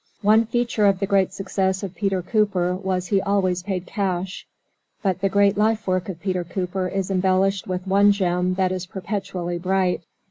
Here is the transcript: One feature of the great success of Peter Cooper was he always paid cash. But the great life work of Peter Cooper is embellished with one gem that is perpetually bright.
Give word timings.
One 0.23 0.47
feature 0.47 0.87
of 0.87 0.97
the 0.99 1.05
great 1.05 1.31
success 1.31 1.83
of 1.83 1.93
Peter 1.93 2.23
Cooper 2.23 2.73
was 2.75 3.05
he 3.09 3.21
always 3.21 3.61
paid 3.61 3.85
cash. 3.85 4.47
But 5.03 5.21
the 5.21 5.29
great 5.29 5.59
life 5.59 5.85
work 5.85 6.09
of 6.09 6.19
Peter 6.19 6.43
Cooper 6.43 6.87
is 6.87 7.11
embellished 7.11 7.67
with 7.67 7.85
one 7.85 8.11
gem 8.11 8.55
that 8.55 8.71
is 8.71 8.87
perpetually 8.87 9.59
bright. 9.59 10.01